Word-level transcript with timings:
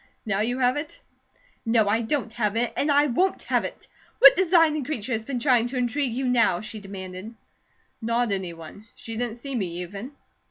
Now 0.25 0.39
you 0.39 0.57
have 0.57 0.77
it!" 0.77 0.99
"No, 1.63 1.87
I 1.87 2.01
don't 2.01 2.33
have 2.33 2.55
it, 2.55 2.73
and 2.75 2.91
I 2.91 3.05
won't 3.05 3.43
have 3.43 3.63
it! 3.65 3.87
What 4.17 4.35
designing 4.35 4.83
creature 4.83 5.11
has 5.11 5.25
been 5.25 5.37
trying 5.37 5.67
to 5.67 5.77
intrigue 5.77 6.13
you 6.15 6.25
now?" 6.25 6.59
she 6.61 6.79
demanded. 6.79 7.35
"Not 8.01 8.31
any 8.31 8.53
one. 8.53 8.87
She 8.95 9.15
didn't 9.15 9.35
see 9.35 9.53
me, 9.53 9.83
even. 9.83 10.13